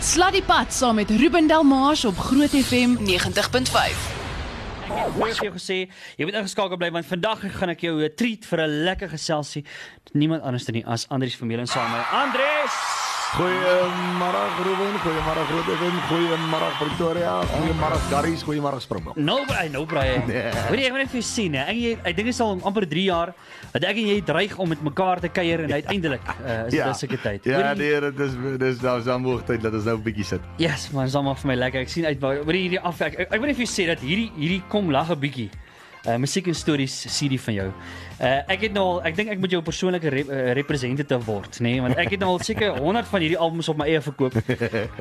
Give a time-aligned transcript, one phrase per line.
[0.00, 3.04] Sluddy Pad saam met Ruben Delmars op Groot FM 90.5.
[4.90, 5.76] Ek het vir jou gesê,
[6.16, 9.64] jy moet ingeskakel bly want vandag gaan ek jou 'n treat vir 'n lekker geselsie.
[10.12, 12.99] Niemand anders nie as Andries Vermeulen saam met Andries.
[13.30, 19.14] Goeiemôre Ruben, goeiemôre Grootewin, goeiemôre Pretoria, goeiemôre Garries, goeiemôre Springbok.
[19.22, 20.16] Nou bly, nou bly.
[20.26, 20.50] Nee.
[20.66, 21.54] Hoor jy, ek wil net vir jou sien.
[21.62, 23.32] Ek jy, ek dink dit is al amper 3 jaar
[23.70, 26.80] dat ek en jy dreig om met mekaar te kuier en uiteindelik uh, is dit
[26.80, 26.90] ja.
[27.04, 27.46] seker tyd.
[27.46, 28.36] Ja, nee, dit is
[28.66, 30.52] dis nou dan hoogtyd dat ons nou 'n bietjie sit.
[30.58, 31.86] Yes, maar is almal vir my lekker.
[31.86, 32.98] Ek sien uit hoor hierdie af.
[32.98, 35.50] Ek, ek, ek wil net vir jou sê dat hierdie hierdie kom lag 'n bietjie.
[36.08, 37.66] Uh musiek en stories CD van jou.
[38.20, 41.58] Uh ek het nou al ek dink ek moet jou persoonlike rep, uh, representative word,
[41.60, 41.80] nê, nee?
[41.84, 44.32] want ek het nou al seker 100 van hierdie albums op my eie verkoop.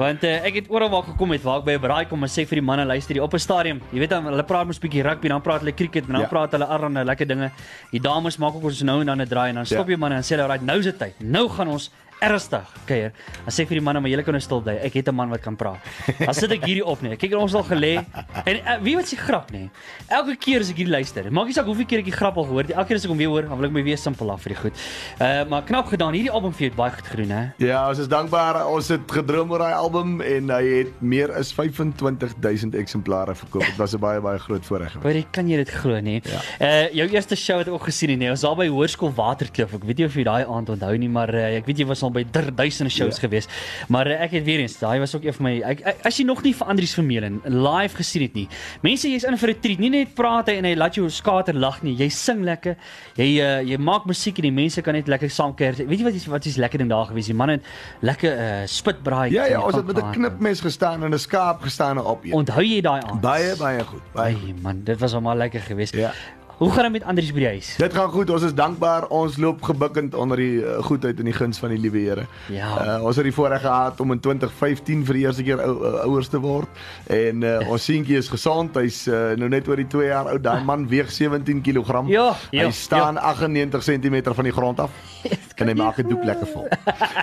[0.04, 2.30] Want uh, ek het oral waar gekom het waar ek by 'n braai kom en
[2.30, 3.82] sê vir die manne luister hier op 'n stadion.
[3.94, 6.28] Jy weet dan hulle praat mos bietjie rugby, dan praat hulle cricket en dan Ja.
[6.28, 7.52] praat hulle allerlei lekker dinge.
[7.92, 9.94] Die dames maak ook ons nou en dan 'n draai en dan stop Ja.
[9.94, 11.16] jy manne en sê hulle, "Right, nou is dit tyd.
[11.20, 13.14] Nou gaan ons ernstig kuier.
[13.46, 14.76] Dan sê ek vir die manne, maar julle kan nou stil bly.
[14.86, 15.80] Ek het 'n man wat kan praat.
[16.20, 17.16] Dan sit ek hierdie op nee.
[17.16, 18.04] Kyk ons al gelê.
[18.46, 19.70] En uh, wie wat se grap nê?
[20.08, 22.46] Elke keer as ek hierdie luister, maak nie saak hoeveel keer ek die grap al
[22.50, 22.76] gehoor het.
[22.76, 24.54] Elke keer as ek hom weer hoor, dan wil ek my weer simpel af vir
[24.56, 24.76] die goed.
[25.20, 26.14] Uh maar knap gedaan.
[26.14, 27.44] Hierdie album vir jou het baie goed gedoen hè.
[27.64, 28.66] Ja, ons is dankbaar.
[28.68, 33.66] Ons het gedroom oor daai album en hy het meer as 25000 eksemplare verkoop.
[33.66, 34.98] Dit was 'n baie baie groot voorreg.
[35.04, 36.22] Jy, kan jy dit glo nê?
[36.24, 36.42] Ja.
[36.60, 38.30] Uh jou eerste show het ek ook gesien nê.
[38.30, 39.74] Ons daar by Hoërskool Waterkloof.
[39.74, 42.04] Ek weet nie of jy daai aand onthou nie, maar uh, ek weet jy was
[42.04, 43.28] al by der- duisende shows Ja.
[43.28, 43.48] gewees.
[43.88, 46.18] Maar uh, ek het weer eens, daai was ook een van my ek, ek, as
[46.18, 48.48] jy nog nie vir Andries Vermeulen live gesien het nie.
[48.82, 49.80] Mense, jy's in vir 'n treat.
[49.80, 51.96] Nie net praat hy en hy laat jou skater lag nie.
[51.96, 52.76] Jy sing lekker.
[53.16, 55.76] Jy uh, jy maak musiek en die mense kan net lekker saam kuier.
[55.88, 57.26] Weet jy wat is wat is lekker ding daar gewees?
[57.26, 57.62] Die man het
[58.02, 59.32] lekker uh, spitbraai.
[59.32, 62.24] Ja ja, ons het met 'n knipmes gestaan en 'n skaap gestaan op.
[62.32, 63.22] Onthou jy daai aand?
[63.22, 64.02] Baie baie goed.
[64.14, 64.36] Baie.
[64.36, 65.94] Ai man, dit was almal lekker geweest.
[65.96, 66.12] Ja.
[66.60, 67.68] Hoe gaan dit met Andries by die huis?
[67.80, 68.30] Dit gaan goed.
[68.36, 69.06] Ons is dankbaar.
[69.16, 72.26] Ons loop gebukkend onder die uh, goedheid en die guns van die liewe Here.
[72.52, 72.72] Ja.
[72.76, 75.94] Uh, ons het die voorreg gehad om in 2015 vir die eerste keer ou, ou,
[76.10, 76.82] ouers te word
[77.16, 78.76] en uh, ons seentjie is gesond.
[78.76, 80.44] Hy's uh, nou net oor die 2 jaar oud.
[80.44, 82.04] Daai man weeg 17 kg.
[82.12, 85.00] Ja, ja, Hy staan 98 cm van die grond af.
[85.60, 86.68] En hy maak dit doek lekker vol.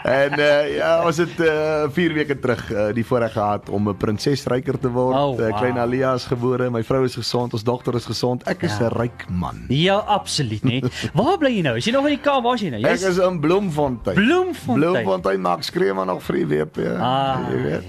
[0.04, 3.96] en uh, ja, ons het 4 uh, weke terug uh, die voorreg gehad om 'n
[3.96, 5.16] prinsesryker te word.
[5.16, 5.56] Oh, uh, wow.
[5.58, 6.70] klein Alia is gebore.
[6.70, 7.52] My vrou is gesond.
[7.56, 8.42] Ons dogter is gesond.
[8.46, 8.88] Ek is 'n Ja.
[8.92, 9.64] ryk man.
[9.68, 10.82] Ja, absoluut nie.
[11.18, 11.76] Waar bly jy nou?
[11.76, 12.42] Is jy nog in die Kaap?
[12.44, 12.82] Waar is jy nou?
[12.82, 14.14] Ek Jy's is in Bloemfontein.
[14.14, 14.92] Bloemfontein.
[14.92, 16.78] Bloemfontein maak skree maar nog vir die WP.
[17.00, 17.84] Ah, jy weet.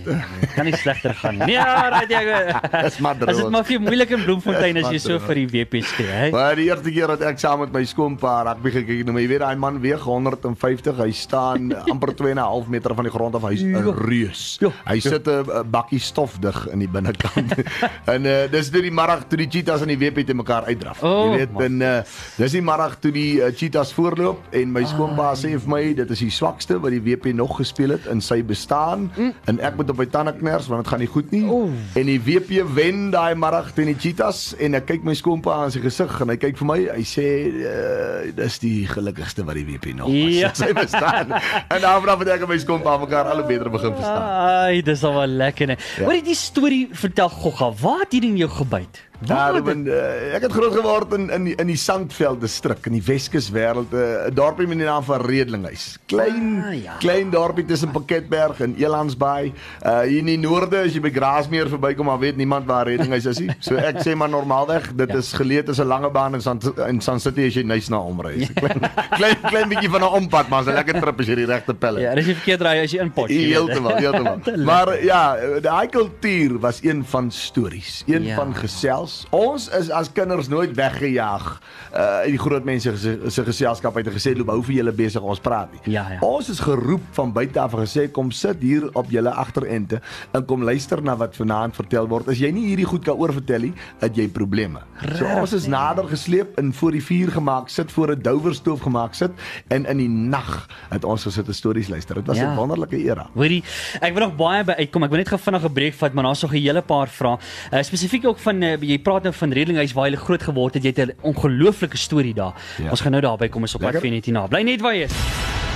[0.55, 1.45] kan nie slegter gaan nie.
[1.45, 2.23] Nee, Ja, right jy.
[2.87, 3.35] Dis maar droog.
[3.35, 6.11] Dit maar vir jou moeilik in Bloemfontein as jy maar so vir die WP skree,
[6.11, 6.29] hè?
[6.31, 9.27] Maar die eerste keer dat ek saam met my skoonpa rugby gekyk het, nou jy
[9.27, 10.05] weet daai man weeg
[10.43, 13.47] 150, hy staan amper 2.5 meter van die grond af.
[13.49, 13.93] Hy's 'n Ja.
[13.95, 14.57] reus.
[14.59, 14.71] Ja.
[14.85, 17.53] Hy sit 'n 'n bakkie stof dig in die binnekant.
[18.13, 21.03] en uh, dis toe die middag toe die cheetahs en die WP te mekaar uitdraf.
[21.03, 21.63] Oh, jy weet, man.
[21.63, 22.01] en uh,
[22.37, 26.09] dis die middag toe die uh, cheetahs voorloop en my skoonpa sê vir my dit
[26.11, 29.33] is die swakste wat die WP nog gespeel het in sy bestaan mm.
[29.45, 31.43] en ek moet op my tande kners want dit gaan nie goed nie.
[31.47, 31.71] Oeh.
[31.95, 35.71] En die WP wen daai middag teen die cheetahs en ek kyk my skoonpa aan
[35.73, 37.27] sy gesig en hy kyk vir my, hy sê
[37.63, 40.26] uh, dis die gelukkigste wat die WP nog was.
[40.31, 40.51] Ja.
[40.53, 41.31] sy bestaan.
[41.73, 44.23] en daarvan het ek en my skoonpa mekaar al hoe beter begin verstaan.
[44.67, 45.77] Ai, dis al wel lekker, né?
[45.97, 46.05] Ja.
[46.05, 49.03] Hoor jy die storie vertel Gogga, waar het hierdie in jou gebyt?
[49.25, 52.93] Ja, Ruben, uh, ek het groot geword in in die, in die Sandveld distrik in
[52.93, 55.97] die Weskus wêreld, eh, 'n dorpie met die naam van Redelinghuis.
[56.05, 56.93] Klein Ah, ja.
[56.99, 59.53] klein dorpie tussen Pakketberg en Elandsbaai.
[59.85, 63.25] Uh hier in die noorde as jy by Grasmeer verbykom, maar weet niemand waar Redelinghuis
[63.25, 63.49] is nie.
[63.59, 65.17] So ek sê maar normaalweg, dit Ja.
[65.17, 68.45] is geleë tussen lange baan en San in San City as jy nice na omry.
[68.45, 68.79] So Klein
[69.17, 71.99] klein klein bietjie van 'n ompad, maar 'n lekker trip as jy die regte pelle.
[72.01, 73.29] Ja, dis nie verkeerd ry as jy inpot.
[73.29, 73.53] jy weet, hè.
[73.53, 74.63] Heeltemal, heeltemal.
[74.63, 78.29] maar ja, daai kultuur was een van stories, een Ja.
[78.29, 78.35] ja.
[78.35, 79.06] van gesels.
[79.31, 81.45] Ons is as kinders nooit weggejaag
[81.93, 84.91] uh uit die groot mense se se geselskap uit en gesê loop hou vir julle
[84.91, 85.93] besig ons praat nie.
[85.93, 86.19] Ja, ja.
[86.25, 90.01] Ons is geroep van buite af en gesê kom sit hier op julle agterente
[90.33, 92.27] en kom luister na wat vanaand vertel word.
[92.27, 94.79] As jy nie hierdie goed kan oorvertel nie, het jy probleme.
[95.17, 99.13] So ons is nader gesleep en voor die vuur gemaak, sit voor 'n douwerstoof gemaak
[99.13, 99.31] sit
[99.69, 102.15] en in die nag het ons gesit en stories luister.
[102.15, 102.55] Dit was 'n Ja.
[102.55, 103.29] wonderlike era.
[103.33, 103.63] Hoorie,
[104.01, 105.03] ek wil nog baie by uitkom.
[105.03, 107.37] Ek wil net gou vinnig 'n breek vat, maar daar's nog 'n hele paar vrae.
[107.73, 110.83] Uh, spesifiek ook van uh, jy praat nou van Redelinghuis waar jy groot geword het.
[110.83, 112.53] Jy het 'n ongelooflike storie daar.
[112.77, 112.89] Ja.
[112.89, 114.47] Ons gaan nou daarby kom, ons op pad vir net hierna.
[114.47, 115.13] Bly net waar jy is.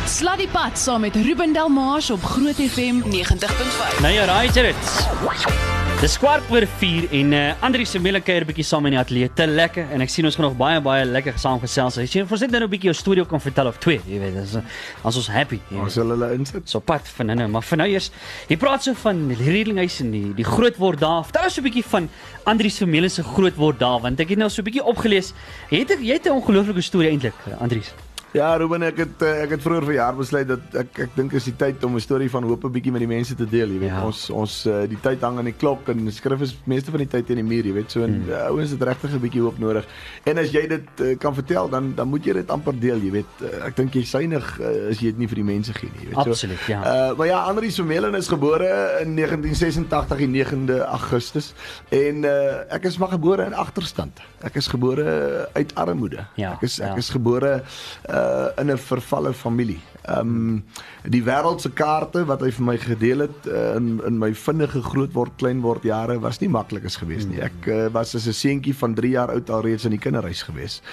[0.06, 4.02] Sluddy Pad saam met Ruben Delmars op Groot FM 90.5.
[4.02, 5.91] Nou ja, raai jy dit.
[6.02, 9.30] Dis kwart oor 4 en uh, Andri se melkeer bietjie saam in die ateljee.
[9.38, 12.00] Te lekker en ek sien ons gaan nog baie baie lekker saam gesels.
[12.02, 14.34] As jy ons net nou 'n bietjie jou storie kan vertel of twee, jy weet,
[14.34, 14.58] dis
[15.06, 15.62] as ons happy.
[15.78, 16.66] Ons sal hulle insit.
[16.66, 18.10] so pad van nou, maar vir nou eers,
[18.50, 21.22] jy praat so van Redelinghuis en die die groot word daar.
[21.24, 22.10] Vertel ons so 'n bietjie van
[22.46, 25.36] Andrius Vermeulen se groot word daar want ek het nou so 'n bietjie opgelees.
[25.70, 27.94] Jy het jy het 'n ongelooflike storie eintlik, Andrius.
[28.32, 31.50] Ja, Ruben, ek het eh, ek het vroeër verjaar besluit dat ek ek dink is
[31.50, 33.80] die tyd om 'n storie van hoop 'n bietjie met die mense te deel, jy
[33.80, 33.90] weet.
[33.92, 34.06] Ja.
[34.08, 37.08] Ons ons uh, die tyd hang aan die klok en skrif is meeste van die
[37.12, 37.92] tyd teen die muur, jy weet.
[37.92, 38.30] So en Hmm.
[38.30, 39.86] uh, ouens het regtig 'n bietjie hoop nodig.
[40.24, 43.12] En as jy dit uh, kan vertel, dan dan moet jy dit amper deel, jy
[43.12, 43.34] weet.
[43.42, 46.00] Uh, ek dink jy synig uh, as jy dit nie vir die mense gee nie,
[46.08, 46.28] jy weet.
[46.28, 46.80] Absoluut, so, ja.
[47.12, 48.72] Uh, maar ja, Andries Vermeulen is gebore
[49.04, 51.54] in 1986 die 9de Augustus
[51.90, 54.20] en uh, ek is maar gebore in agterstand.
[54.40, 56.26] Ek is gebore uit armoede.
[56.40, 56.96] Ja, ek is ek ja.
[56.96, 57.62] is gebore
[58.10, 58.20] uh
[58.62, 59.80] in 'n vervalle familie.
[60.10, 60.64] Um
[61.04, 64.82] die wêreld se kaarte wat hy vir my gedeel het uh, in in my vinnige
[64.82, 67.42] grootword kleinword jare was nie maklik is geweest nie.
[67.42, 70.42] Ek uh, was as 'n seentjie van 3 jaar oud al reeds in die kinderhuis
[70.42, 70.84] geweest.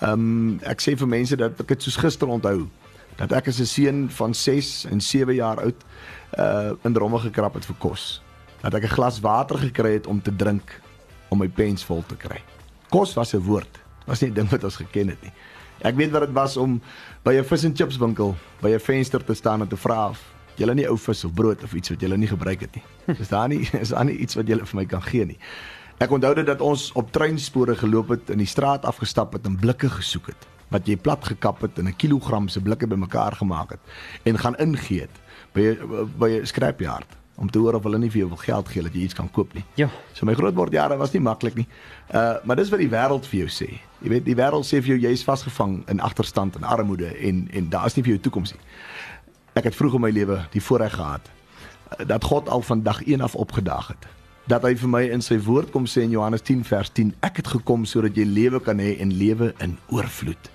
[0.00, 2.68] Um ek sê vir mense dat ek dit soos gister onthou
[3.16, 5.84] dat ek as 'n seun van 6 en 7 jaar oud
[6.38, 8.22] uh in dromme gekrap het vir kos.
[8.62, 10.80] Dat ek 'n glas water gekry het om te drink
[11.28, 12.40] om my pens vol te kry.
[12.90, 13.80] Kos was 'n woord.
[14.06, 15.32] Was nie 'n ding wat ons geken het nie.
[15.82, 16.80] Ek weet wat dit was om
[17.26, 20.20] by 'n vis en chips winkel by 'n venster te staan en te vra of
[20.56, 22.84] julle nie ou vis of brood of iets wat julle nie gebruik het nie.
[23.22, 25.38] Is daar nie is daar nie iets wat julle vir my kan gee nie.
[25.98, 29.56] Ek onthou dit dat ons op treinspore geloop het in die straat afgestap het en
[29.56, 33.70] blikke gesoek het wat jy plat gekap het en 'n kilogram se blikke bymekaar gemaak
[33.70, 33.80] het
[34.24, 35.16] en gaan ingee het
[35.52, 35.78] by
[36.18, 38.94] by 'n scrapyard om te hoor of hulle nie vir jou wil geld gee dat
[38.94, 39.64] jy iets kan koop nie.
[39.80, 39.88] Ja.
[40.12, 41.66] So my grootwordjare was nie maklik nie.
[42.14, 43.68] Uh maar dis wat die wêreld vir jou sê.
[44.02, 47.68] Jy weet die wêreld sê vir jou jy's vasgevang in agterstand en armoede en en
[47.72, 48.62] daar is nie vir jou toekoms nie.
[49.58, 53.02] Ek het vroeg in my lewe die voorreg gehad uh, dat God al van dag
[53.04, 54.08] 1 af opgedaag het.
[54.46, 57.42] Dat hy vir my in sy woord kom sê in Johannes 10 vers 10 ek
[57.42, 60.50] het gekom sodat jy lewe kan hê en lewe in oorvloed.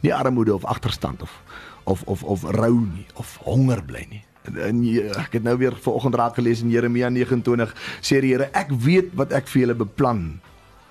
[0.00, 1.42] Nie armoede of agterstand of
[1.84, 4.24] of of of rou nie of honger bly nie.
[4.48, 8.48] En, jy- ek het nou weer vanoggend raak gelees in Jeremia 29 sê die Here
[8.56, 10.40] ek weet wat ek vir julle beplan.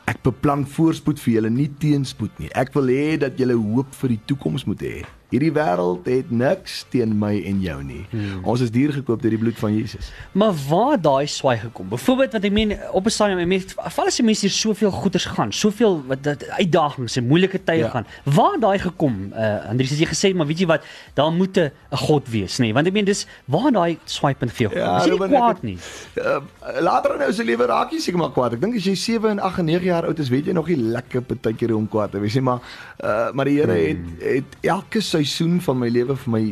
[0.10, 2.50] Ek beplan voorspoed vir julle, nie teenspoed nie.
[2.58, 5.06] Ek wil hê dat julle hoop vir die toekoms moet hê.
[5.30, 8.06] Hierdie wêreld het niks teen my en jou nie.
[8.10, 8.40] Hmm.
[8.50, 10.12] Ons is duur gekoop deur die bloed van Jesus.
[10.32, 11.90] Maar waar daai swaai gekom?
[11.90, 14.92] Byvoorbeeld wat ek meen op 'n stadium, ek meen val as die mense hier soveel
[14.92, 17.90] goeders gaan, soveel wat dat uitdagings en moeilike tye Ja.
[17.90, 18.06] gaan.
[18.26, 19.34] Waar daai gekom?
[19.34, 20.84] Uh Andries het jy gesê, maar weet jy wat,
[21.14, 22.62] daar moet 'n God wees, nê?
[22.64, 22.74] Nee?
[22.74, 24.80] Want ek meen dis waar daai swipe vir jou kom.
[24.82, 25.78] Ja, Is nie kwaad nie?
[26.18, 26.40] Uh,
[26.82, 28.54] later in jou se lewe raak jy seker maar kwaad.
[28.54, 30.68] Ek dink as jy 7 en 8 en 9 jaar oud is, weet jy nog
[30.68, 32.60] nie lekker partykeer hoe om kwaad te wees nie, maar
[33.04, 36.44] uh, maar die Here het het elke seisoen van my lewe vir my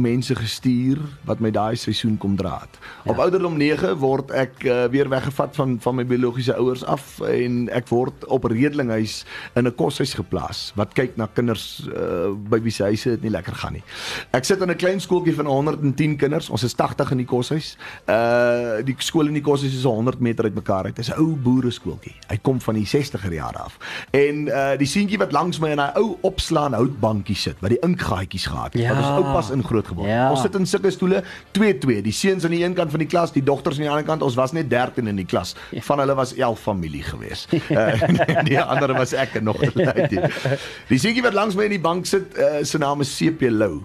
[0.00, 0.98] mense gestuur
[1.28, 2.78] wat my daai seisoen kom dra het.
[3.04, 3.12] Ja.
[3.12, 7.68] Op ouderdom 9 word ek uh, weer weggevat van van my biologiese ouers af en
[7.72, 9.24] ek word op redelinghuis
[9.54, 13.30] in 'n koshuis geplaas wat kyk na kinders uh, by wie se huise dit nie
[13.30, 13.84] lekker gaan nie.
[14.32, 16.50] Ek sit in 'n klein skooltjie van 110 kinders.
[16.50, 17.76] Ons is 80 in die koshuis.
[18.06, 20.96] Uh die skool in die koshuis is 100 meter uitmekaar uit.
[20.96, 22.14] Dit is 'n ou boereskooltjie.
[22.28, 23.78] Hy kom van die 60er jare af.
[24.10, 27.78] En uh die seentjie wat langs my in 'n ou opslaan houtbankie sit wat die
[27.80, 28.82] inkgaatjies gehad het.
[28.82, 28.94] Ja.
[28.94, 30.10] Wat ons oupas in groot geword.
[30.10, 30.30] Ja.
[30.32, 31.22] Ons sit in sulke stoele
[31.58, 32.00] 2-2.
[32.06, 34.24] Die seuns aan die een kant van die klas, die dogters aan die ander kant.
[34.26, 35.54] Ons was net 13 in die klas.
[35.90, 37.46] Van hulle was 11 familie gewees.
[37.52, 37.86] Uh,
[38.26, 40.18] en die ander was ek en nog gelyk.
[40.90, 43.82] Die seentjie wat langs my in die bank sit, uh, sy naam is CP Lou.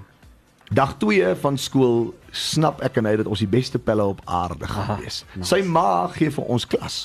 [0.73, 4.65] Dag 2 van skool snap ek en hy dat ons die beste pelle op aarde
[4.67, 5.21] gaan wees.
[5.35, 5.49] nice.
[5.51, 6.95] Sy ma gee vir ons klas.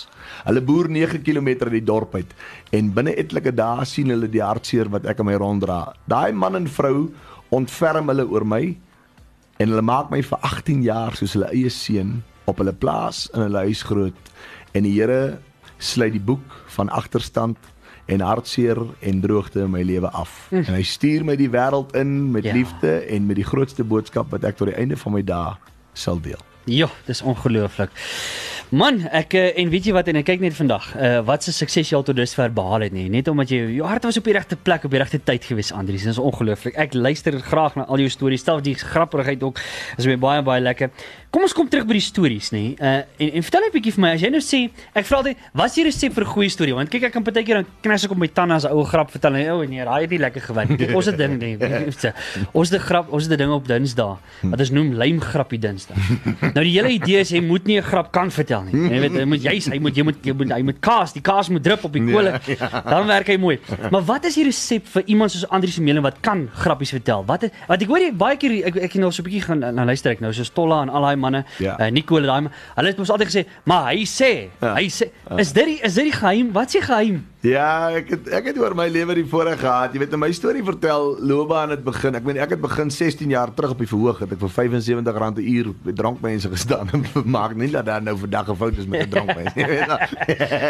[0.47, 2.33] Hulle boer 9 km uit die dorp uit
[2.77, 5.81] en binne etlike dae sien hulle die hartseer wat ek aan my ronddra.
[6.09, 7.11] Daai man en vrou
[7.53, 8.63] ontferm hulle oor my
[9.61, 13.45] en hulle maak my vir 18 jaar soos hulle eie seun op hulle plaas in
[13.45, 14.33] hulle huis groot
[14.73, 15.39] en die Here
[15.81, 17.59] sluit die boek van agterstand
[18.11, 20.33] en hartseer en droogte in my lewe af.
[20.51, 20.65] Mm.
[20.67, 22.53] En hy stuur my die wêreld in met Ja.
[22.57, 25.55] liefde en met die grootste boodskap wat ek tot die einde van my dae
[25.95, 26.41] sal deel.
[26.65, 27.91] Ja, dis ongelooflik.
[28.71, 31.51] Man, ek eh, en weet jy wat en ek kyk net vandag, uh, wat se
[31.51, 34.29] sukses jy al tot dusver behaal het nie, net omdat jy jou hart was op
[34.29, 36.05] die regte plek op die regte tyd gewees, Andries.
[36.07, 36.77] Dis ongelooflik.
[36.79, 39.59] Ek luister graag na al jou stories, selfs die grappigheid ook.
[39.99, 40.93] Is my baie baie lekker.
[41.35, 42.63] Kom ons kom terug by die stories, nê.
[42.79, 44.61] Uh en, en vertel net 'n bietjie vir my, as jy nou sê,
[44.95, 46.75] ek vra altyd, wat is die resep vir 'n goeie storie?
[46.75, 49.11] Want kyk ek kan partykeer dan knas ek op my tande as 'n ou grap
[49.11, 50.95] vertel en o nee, daai het nie lekker gewerk nie.
[50.95, 51.59] Ons het ding nee.
[52.55, 55.97] Ons het 'n grap, ons het 'n ding op Dinsdae wat ons noem lymgrappie Dinsdae.
[56.55, 58.73] Nou die hele idee is jy moet nie 'n grap kan vertel nie.
[58.91, 61.23] Jy weet, jy moet jy's hy moet jy moet jy moet hy moet kaas, die
[61.23, 62.41] kaas moet drup op die kole.
[62.85, 63.59] Dan werk hy mooi.
[63.91, 67.25] Maar wat is die resep vir iemand soos Andri Semele wat kan grappies vertel?
[67.27, 69.43] Wat is- wat ek hoor jy baie keer ek ek het nou so 'n bietjie
[69.43, 71.77] gaan nou luister ek nou so Stolla en al daai manne, Ja.
[71.81, 74.75] uh, Nicole daai hulle het mos altyd gesê, maar hy sê, Ja.
[74.75, 76.53] hy sê, is dit die is dit die geheim?
[76.53, 77.27] Wat is die geheim?
[77.41, 79.95] Ja, ek het ek het oor my lewe die voorreg gehad.
[79.97, 82.19] Jy weet, in my storie vertel loopbaan het begin.
[82.19, 85.41] Ek meen ek het begin 16 jaar terug op die verhoog het ek vir R75
[85.41, 87.07] 'n uur by drankmense gestaan en
[87.37, 89.65] maak nie dat daar nou vandag 'n fout is met 'n drankmens nie.
[89.65, 90.01] Jy weet nou.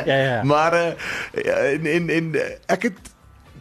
[0.06, 0.42] Ja, ja.
[0.44, 2.34] Maar uh, en, en en
[2.66, 2.98] ek het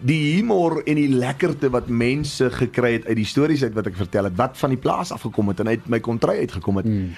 [0.06, 3.98] die humor en die lekkerte wat mense gekry het uit die stories uit wat ek
[3.98, 7.10] vertel het, wat van die plaas afgekom het en uit my kontry uitgekom het, mm.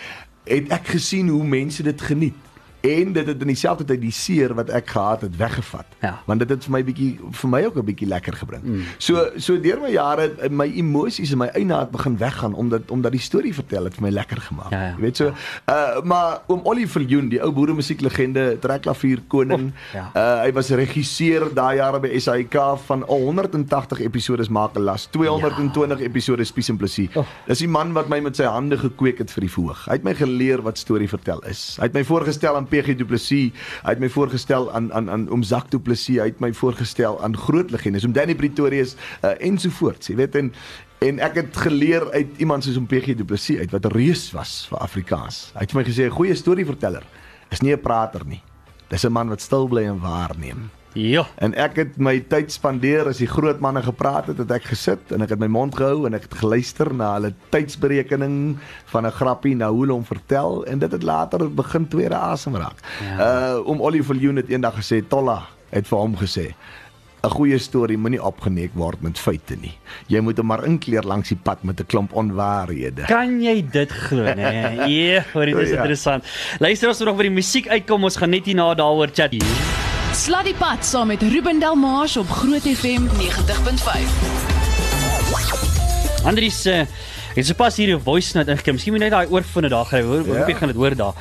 [0.47, 2.39] het ek gesien hoe mense dit geniet
[2.81, 5.85] en dit het in dieselfde tyd die seer wat ek gehad het weggevat.
[6.01, 6.15] Ja.
[6.25, 7.09] Want dit het vir my bietjie
[7.41, 8.63] vir my ook 'n bietjie lekker gebring.
[8.63, 8.83] Mm.
[8.97, 13.21] So so deur my jare my emosies en my eienaard begin weggaan omdat omdat die
[13.21, 14.71] storie vertel het vir my lekker gemaak.
[14.71, 14.95] Ja, ja.
[14.95, 15.33] Jy weet so
[15.69, 19.71] uh maar oom Ollie Viljoen, die ou boere musieklegende, trekklavier koning.
[19.71, 20.11] Oh, ja.
[20.15, 25.07] Uh hy was regisseur daai jare by SAIK van al 180 episodes maak 'n las,
[25.11, 26.05] 220 ja.
[26.05, 27.15] episodes Spies en Plessis.
[27.15, 27.25] Oh.
[27.47, 29.85] Dis die man wat my met sy hande gekweek het vir die verhoog.
[29.85, 31.77] Hy het my geleer wat storie vertel is.
[31.79, 33.51] Hy het my voorgestel aan PG Du Plessis,
[33.83, 37.19] hy het my voorgestel aan aan aan oom Zak Du Plessis, hy het my voorgestel
[37.23, 40.11] aan groot legendes, oom Danny Pretorius uh, ensovoorts.
[40.11, 40.53] Jy weet en
[41.01, 44.31] en ek het geleer uit iemand soos oom PG Du Plessis uit wat 'n reus
[44.37, 45.51] was vir Afrikaans.
[45.53, 47.03] Hy het vir my gesê 'n goeie storieverteller
[47.51, 48.41] is nie 'n prater nie.
[48.89, 50.69] Dis 'n man wat stil bly en waarneem.
[50.93, 51.25] Ja.
[51.39, 55.11] En ek het my tyd spandeer as die groot manne gepraat het, het ek gesit
[55.11, 58.57] en ek het my mond gehou en ek het geluister na hulle tydsberekening
[58.91, 62.55] van 'n grappie na hoe hulle hom vertel en dit het later begin tweede asem
[62.55, 62.79] raak.
[63.01, 63.55] Ja.
[63.55, 66.53] Uh om Oliver Viljoen het eendag gesê Tolla het vir hom gesê
[67.23, 69.77] 'n goeie storie moenie opgeneek word met feite nie.
[70.07, 73.05] Jy moet hom maar inkleer langs die pad met 'n klomp onwaarhede.
[73.07, 74.75] Kan jy dit glo, nee?
[75.13, 75.75] Ja, hoor dit is Ja.
[75.77, 76.23] interessant.
[76.59, 79.31] Luister ons nog by die musiek uitkom, ons gaan net hierna daaroor chat.
[80.13, 83.07] Sluddy Pad saam met Ruben Delmars op Groot FM 90.5.
[86.25, 86.81] Andries uh,
[87.35, 88.73] het sopas hier 'n voice note ingekom.
[88.73, 90.01] Miskien moet jy net daai oorfone daar kry.
[90.03, 90.33] Hoor, Ja.
[90.37, 91.13] hoop jy gaan dit hoor daar.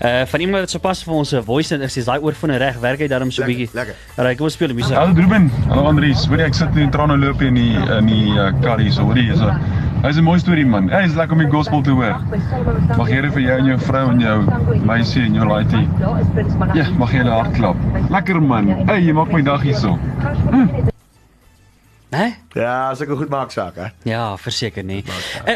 [0.00, 2.78] Uh van iemand wat sopas vir ons 'n voice note is, is daai oorfone reg.
[2.80, 3.68] Werk hy daarom so bietjie.
[4.16, 4.96] Alraai, kom ons speel die musiek.
[4.96, 6.26] Hallo Ruben, hallo Andries.
[6.26, 9.02] Hoorie ek sit in Trano loop in die in die uh, kar hier so.
[9.02, 9.60] Hoorie is 'n
[9.98, 10.88] Hy's 'n mooi storie man.
[10.88, 12.14] Hy is lekker om die gospel te hoor.
[12.96, 14.36] Mag Here vir jou en jou vrou en jou
[14.86, 15.88] meisie en jou laaitjie.
[16.74, 17.76] Ja, mag jy hard klap.
[18.10, 18.68] Lekker man.
[18.86, 19.98] Hey, jy maak my dag hierso.
[22.10, 22.28] Hè?
[22.54, 23.90] Ja, as ek 'n goed maak saak, hè.
[24.04, 25.04] Ja, verseker nie.
[25.46, 25.54] Uh,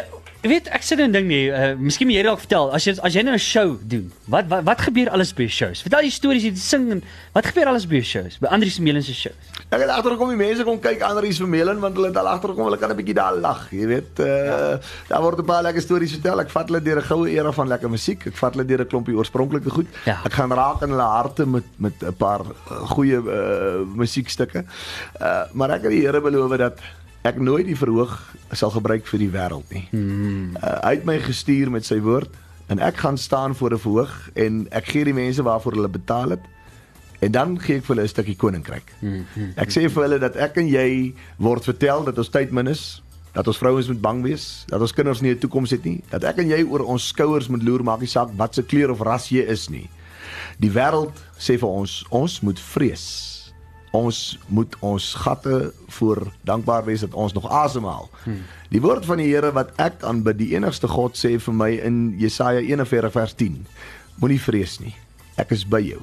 [0.51, 3.15] weet ek sê 'n ding nie, uh, miskien moet jy dalk vertel as jy as
[3.15, 4.11] jy nou 'n show doen.
[4.27, 5.83] Wat wat wat gebeur alles by shows?
[5.83, 8.39] Vertel jy stories, jy sing en wat gebeur alles by shows?
[8.39, 9.39] By Andries Melens se shows.
[9.71, 12.79] Ek het agtergekom die mense kom kyk Andries Vermeulen want hulle het al agtergekom hulle
[12.79, 14.19] kan 'n bietjie daar lag, jy weet.
[14.19, 14.79] Uh ja.
[15.09, 16.41] daar word 'n paar lekker stories vertel.
[16.41, 18.27] Ek vat hulle deur 'n goue era van lekker musiek.
[18.27, 19.87] Ek vat hulle deur 'n klompie oorspronklike goed.
[20.05, 20.21] Ja.
[20.25, 24.65] Ek gaan raak in hulle harte met met 'n paar uh, goeie uh musiekstukke.
[25.21, 26.79] Uh maar ek het die Here beloof dat
[27.23, 28.19] ek nooit die verhoog
[28.53, 29.87] sal gebruik vir die wêreld nie.
[29.91, 30.57] Hmm.
[30.57, 32.31] Uh, hy het my gestuur met sy woord
[32.69, 36.31] en ek gaan staan voor 'n verhoog en ek gee die mense waarvoor hulle betaal
[36.31, 36.45] het
[37.23, 38.93] En dan gee ek vir hulle 'n stukkie koninkryk.
[39.55, 43.03] Ek sê vir hulle dat ek en jy word vertel dat ons tyd min is,
[43.33, 46.25] dat ons vrouens moet bang wees, dat ons kinders nie 'n toekoms het nie, dat
[46.25, 49.01] ek en jy oor ons skouers moet loer maak nie saak wat se kleur of
[49.01, 49.89] ras jy is nie.
[50.59, 53.42] Die wêreld sê vir ons, ons moet vrees.
[53.93, 58.09] Ons moet ons gatte voor dankbaar wees dat ons nog asemhaal.
[58.73, 62.15] Die woord van die Here wat ek aanbid, die enigste God sê vir my in
[62.19, 63.67] Jesaja 41 vers 10.
[64.17, 64.95] Moenie vrees nie.
[65.37, 66.01] Ek is by jou.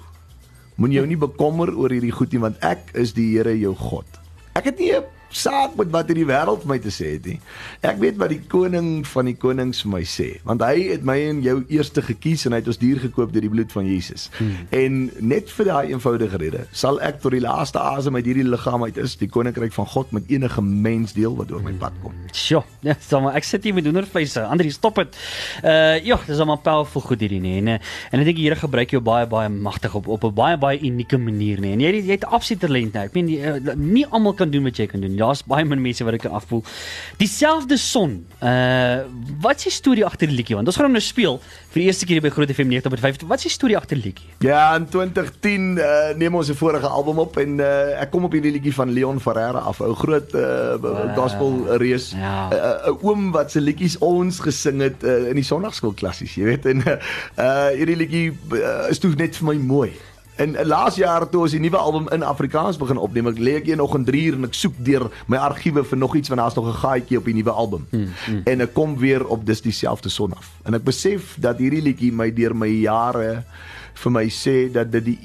[0.78, 4.06] Moenie jou nie bekommer oor hierdie goed nie want ek is die Here jou God.
[4.54, 7.38] Ek het nie 'n saak met wat hierdie wêreld vir my te sê het nie.
[7.86, 11.18] Ek weet wat die koning van die konings vir my sê, want hy het my
[11.30, 14.30] en jou eerste gekies en hy het ons dier gekoop deur die bloed van Jesus.
[14.40, 14.68] Hmm.
[14.76, 18.86] En net vir daai eenvoudige rede sal ek tot die laaste asem uit hierdie liggaam
[18.88, 22.16] uit is die koninkryk van God met enige mens deel wat oor my pad kom.
[22.34, 24.46] Sjoe, ja, so maar ek sit hier met hoendervleise.
[24.50, 25.20] Andrie, stop dit.
[25.64, 27.58] Uh ja, dis almal powerful goed hierdie nie.
[27.62, 27.80] En eh,
[28.14, 30.80] en ek dink die Here gebruik jou baie baie magtig op op 'n baie baie
[30.80, 31.74] unieke manier nie.
[31.76, 33.06] En jy jy het absolute talent nou.
[33.06, 35.16] Ek meen uh, nie almal kan doen wat jy kan doen.
[35.20, 36.64] Daar's baie min mense wat dit kan afvoel.
[37.22, 38.26] Dieselfde son.
[38.40, 39.04] Uh
[39.44, 40.56] wat is die storie agter die liedjie?
[40.56, 41.38] Want ons gaan hom nou speel
[41.72, 43.26] vir die eerste keer by Groot FM 90.5.
[43.30, 44.30] Wat is die storie agter die liedjie?
[44.44, 48.36] Ja, in 2010 uh, neem ons 'n vorige album op en uh, ek kom op
[48.36, 52.14] hierdie liedjie van Leon Ferreira af, 'n groot uh, gospel reus.
[52.14, 52.50] 'n Ja.
[52.52, 56.44] uh, uh, oom wat se liedjies ons gesing het uh, in die sonnaarskool klassies, jy
[56.44, 56.66] weet.
[56.66, 56.98] En uh,
[57.38, 59.92] uh hierdie liedjie uh, is toe net vir my mooi.
[60.40, 63.56] En uh, laas jaar toe ons die nuwe album in Afrikaans begin opneem, ek lê
[63.60, 66.32] ek hier nog in 3 uur en ek soek deur my argiewe vir nog iets
[66.32, 67.88] want daar's nog 'n gaatjie op die nuwe album.
[67.90, 68.42] Hmm, hmm.
[68.46, 70.54] En ek kom weer op dis dieselfde son af.
[70.64, 73.44] En ek besef dat hierdie liedjie my deur my jare
[73.94, 75.20] vir my sê dat dit die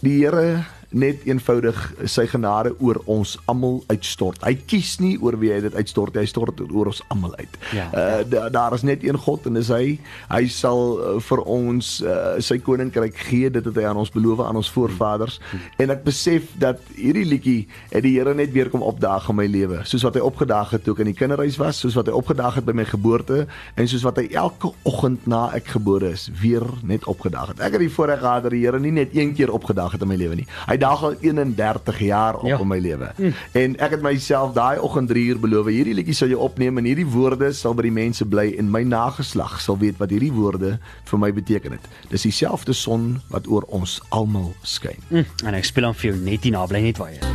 [0.00, 1.78] die Here net eenvoudig
[2.10, 4.42] sy genade oor ons almal uitstort.
[4.44, 7.58] Hy kies nie oor wie hy dit uitstort, hy stort dit oor ons almal uit.
[7.76, 9.98] Ja, uh, da, daar is net een God en dis hy.
[10.30, 14.42] Hy sal uh, vir ons uh, sy koninkryk gee, dit het hy aan ons beloof
[14.44, 15.38] aan ons voorvaders.
[15.80, 17.60] En ek besef dat hierdie liedjie
[17.92, 20.84] het die Here net weer kom opdaag in my lewe, soos wat hy opgedaag het
[20.84, 23.44] toe ek in die kinderhuis was, soos wat hy opgedaag het by my geboorte
[23.78, 27.62] en soos wat hy elke oggend na ek gebore is weer net opgedaag het.
[27.64, 30.10] Ek het die voorreg gehad dat die Here nie net een keer opgedaag het in
[30.10, 30.48] my lewe nie.
[30.66, 32.58] Hy dag al 31 jaar op Ja.
[32.58, 33.10] in my lewe.
[33.52, 36.84] En ek het myself daai oggend 3 uur beloof, hierdie liedjie sal jy opneem en
[36.88, 40.78] hierdie woorde sal by die mense bly en my nageslag sal weet wat hierdie woorde
[41.04, 41.86] vir my beteken het.
[42.10, 44.98] Dis dieselfde son wat oor ons almal skyn.
[45.10, 47.28] Mm, en ek speel hom vir jou net hier na, bly net waar jy is.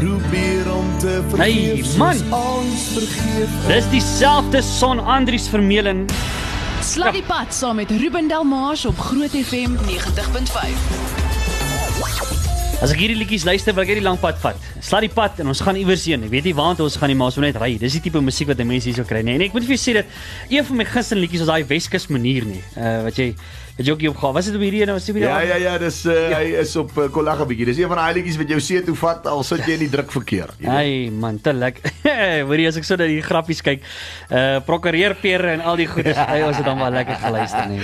[0.00, 2.16] Probeer om te Hey, man.
[2.32, 3.66] ons vergeef.
[3.68, 6.06] Dis dieselfde son Andries Vermeulen.
[6.82, 11.19] Slat die pad saam met Ruben Delmars op Groot FM 90.5.
[12.80, 14.68] As ek hierdie liedjies luister, wil ek hierdie lang pad vat.
[14.80, 16.22] Slat die pad en ons gaan iewers heen.
[16.24, 17.74] Ek weet nie waartoe ons gaan nie, maar ons wil net ry.
[17.80, 19.36] Dis die tipe musiek wat mense hierso kry, nee.
[19.36, 20.14] En ek moet vir jou sê dat
[20.48, 22.62] een van my gunsteling liedjies is daai Weskus manier nie.
[22.80, 23.34] Uh wat jy
[23.80, 24.34] wat jy ook hier opgaan.
[24.36, 25.62] Was dit op hierdie een of was dit op Ja hierdie?
[25.64, 26.38] ja ja, dis uh, ja.
[26.38, 27.66] hy is op uh, Kollaga bietjie.
[27.70, 29.90] Dis een van daai liedjies wat jou see toe vat al sit jy in die
[29.92, 30.52] druk verkeer.
[30.60, 30.68] jy.
[30.68, 31.88] Hey man, te lekker.
[32.48, 33.86] Hoorie as ek so na die grappies kyk.
[34.28, 36.18] Uh prokureerpere en al die goedes.
[36.30, 37.80] Hey, ons het dan maar lekker geluister nee.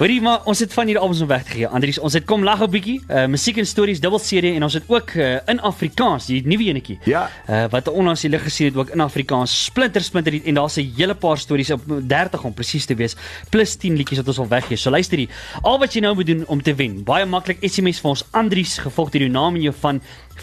[0.00, 1.68] Hoorie maar ons het van hierdie albums om weg te gee.
[1.68, 2.96] Andries, ons het kom lag 'n bietjie.
[3.06, 6.70] Uh musiek en stories dubbel CD en ons het ook uh, in Afrikaans, die nuwe
[6.72, 6.98] enetjie.
[7.04, 7.28] Ja.
[7.46, 9.54] Uh wat onlangs die lig gesien het ook in Afrikaans.
[9.68, 13.14] Splinter splinter en daar's 'n hele paar stories op 30 om presies te wees,
[13.50, 14.76] plus 10 liedjies wat ons wil weggee.
[14.76, 15.25] So luister hier.
[15.62, 17.02] Al wat jy nou moet doen om te wen.
[17.06, 20.00] Baie maklik SMS vir ons Andries gevolg deur jou naam en jou van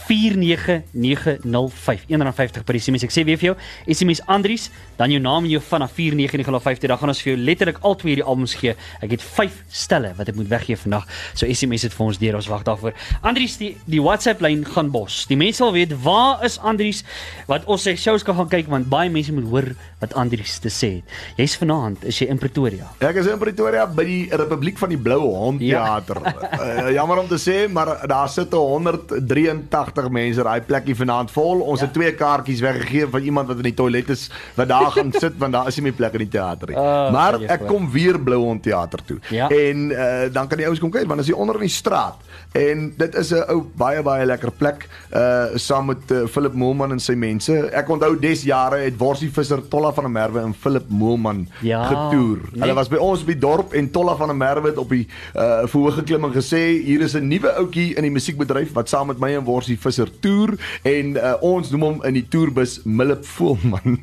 [0.07, 3.03] 49905 150 per SMS.
[3.07, 3.55] Ek sê weer vir jou,
[3.93, 4.65] SMS Andries,
[4.99, 6.79] dan jou naam en jou van na 49905.
[6.83, 8.73] Dan gaan ons vir jou letterlik al twee hierdie albums gee.
[9.03, 11.05] Ek het 5 stelle wat ek moet weggee vandag.
[11.33, 12.35] So SMS dit vir ons deur.
[12.39, 12.93] Ons wag daarvoor.
[13.21, 15.13] Andries, die die WhatsApp lyn gaan bos.
[15.29, 17.03] Die mense wil weet waar is Andries
[17.49, 19.67] wat ons sy shows kan gaan kyk want baie mense moet hoor
[20.03, 21.05] wat Andries te sê het.
[21.39, 22.85] Jy's vanaand is jy in Pretoria.
[23.03, 25.83] Ek is in Pretoria by die Republiek van die Blou Hond Ja.
[25.99, 26.17] Theater.
[26.23, 31.59] uh, jammer om te sê, maar daar sit 183 mense daai plekkie vanaand vol.
[31.61, 31.85] Ons Ja.
[31.85, 35.33] het twee kaartjies weggegee vir iemand wat in die toilet is wat daar gaan sit
[35.37, 36.77] want daar is nie meer plek in die teater nie.
[36.77, 39.17] Oh, maar ek kom weer Blou Hond Theater toe.
[39.29, 39.49] Ja.
[39.49, 42.15] En uh, dan kan die ouens kom kyk want is hier onder in die straat.
[42.53, 46.91] En dit is 'n ou baie baie lekker plek uh saam met uh, Philip Moelman
[46.91, 47.51] en sy mense.
[47.73, 51.83] Ek onthou des jare het Worsie Visser, Tolla van der Merwe en Philip Moelman Ja,
[51.85, 52.39] getoer.
[52.51, 52.61] nee.
[52.61, 55.07] Hulle was by ons op die dorp en Tolla van der Merwe het op die
[55.35, 59.07] uh verhoog geklim en gesê hier is 'n nuwe ouetjie in die musiekbedryf wat saam
[59.07, 63.25] met my en Worsie Visser toer en uh, ons noem hom in die toerbus Millip
[63.25, 63.99] Voelman.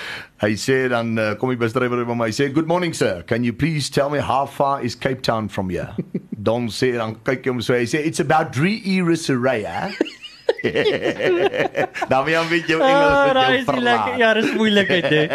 [0.45, 2.31] Hy sê dan uh, kom die busdrywer by my.
[2.31, 3.25] Hy sê good morning sir.
[3.27, 5.95] Can you please tell me how far is Cape Town from here?
[6.47, 7.75] Don sê dan kyk hom so.
[7.75, 9.65] Hy sê it's about 3 hours away.
[9.67, 9.91] Eh?
[12.11, 14.17] Dan weer 'n bietjie Engels Ah, met daai jou lekker.
[14.19, 15.27] Ja, dis moeilikheid hè.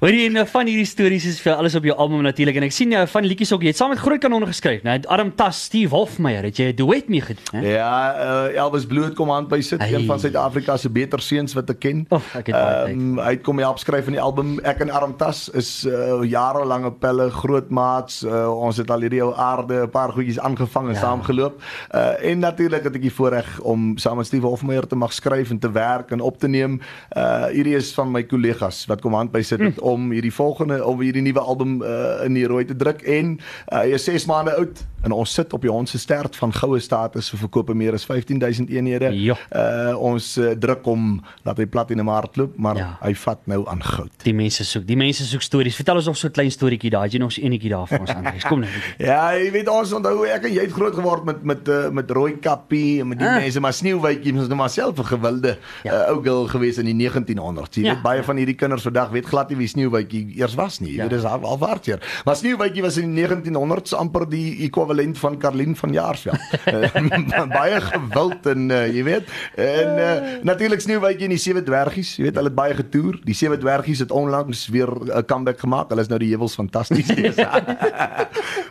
[0.00, 2.72] Hoor jy nou van hierdie stories is vir alles op jou album natuurlik en ek
[2.72, 3.62] sien jou van liedjies ook.
[3.62, 4.98] Jy het saam met Groot Kanon geskryf, né?
[5.06, 7.60] Adam Tas, Steve Hofmeyer, het jy 'n duet mee gedoen, hè?
[7.74, 8.14] Ja,
[8.50, 9.92] uh, Elvis Bloot kom aan by sit, Hey.
[9.94, 12.06] een van Suid-Afrika se beter seuns wat ek ken.
[12.08, 12.94] Of, ek het baie tyd.
[12.96, 14.58] Ehm, hy het kom help skryf in die album.
[14.64, 18.22] Ek en Arm Tas is uh, jarelange pelle, groot maats.
[18.24, 21.00] Uh, ons het al hierdie ou aarde 'n paar goedjies aangevang en Ja.
[21.00, 21.06] ja.
[21.06, 21.62] saamgeloop.
[21.94, 25.50] Uh, en natuurlik het ek die voorreg om saam met Steve Hofmeyer te mag skryf
[25.50, 26.78] en te werk en op te neem.
[27.16, 29.72] Uh hierdie is van my kollegas wat kom hand by sit Hm.
[29.74, 29.82] mm.
[29.82, 33.36] om hierdie volgende of hierdie nuwe album uh, in die rooi te druk en
[33.72, 36.52] uh, hy is 6 maande oud en ons sit op die ons se stert van
[36.54, 39.10] goue status vir verkope meer as 15000 eenhede.
[39.18, 39.34] Ja.
[39.50, 42.88] Uh ons uh, druk hom dat hy platinum hardloop, maar Ja.
[43.02, 44.10] hy vat nou aan goud.
[44.24, 45.76] Die mense soek, die mense soek stories.
[45.76, 47.08] Vertel ons nog so 'n klein storieetjie daar.
[47.08, 48.44] Jy nog so enetjie daar vir ons Andries?
[48.44, 48.70] Kom nou.
[48.98, 52.10] Ja, jy weet ons onthou ek en jy het groot geword met met uh, met
[52.10, 53.36] rooi kappie en met die Ah.
[53.42, 55.92] mense, maar sneeuwwitjie was nou maar self 'n gewilde Ja.
[55.92, 56.02] ja.
[56.08, 57.74] uh, ou girl gewees in die 1900s.
[57.74, 57.88] Jy Ja.
[57.88, 57.94] ja.
[57.94, 60.90] weet baie van hierdie kinders vandag weet glad nie wie sneeuwwitjie eers was nie.
[60.90, 61.02] Jy Ja.
[61.02, 61.08] ja.
[61.08, 61.98] weet dis al waarteer.
[62.24, 66.40] Maar sneeuwwitjie was in die 1900s amper die ekwivalent van Karlien van Jaarsveld.
[66.68, 69.24] uh, baie gewild en uh, jy weet
[69.56, 73.20] en uh, natuurlik sneeuwwitjie en die sewe dwergies, jy weet hulle het baie getoer.
[73.24, 75.88] Die sewe dwergies het onlangs weer 'n comeback gemaak.
[75.88, 77.08] Hulle is nou die heuwels fantasties.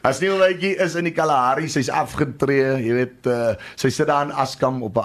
[0.01, 4.31] As Sneeuwwitjie is in die Kalahari, sy's afgetree, jy weet, uh, sy sit daar in
[4.31, 5.01] Askam op 'n